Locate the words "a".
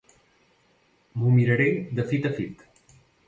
2.33-2.35